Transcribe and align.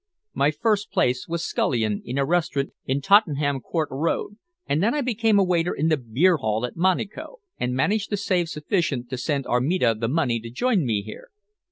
My 0.33 0.49
first 0.49 0.89
place 0.89 1.27
was 1.27 1.43
scullion 1.43 2.01
in 2.03 2.17
a 2.17 2.25
restaurant 2.25 2.71
in 2.87 3.01
Tottenham 3.01 3.59
Court 3.59 3.87
Road, 3.91 4.37
and 4.65 4.81
then 4.81 4.95
I 4.95 5.01
became 5.01 5.37
waiter 5.37 5.75
in 5.75 5.89
the 5.89 5.97
beer 5.97 6.37
hall 6.37 6.65
at 6.65 6.73
the 6.73 6.79
Monico, 6.81 7.35
and 7.59 7.75
managed 7.75 8.09
to 8.09 8.17
save 8.17 8.49
sufficient 8.49 9.11
to 9.11 9.17
send 9.19 9.45
Armida 9.45 9.93
the 9.93 10.07
money 10.07 10.39
to 10.39 10.49
join 10.49 10.87
me 10.87 11.03
here. 11.03 11.29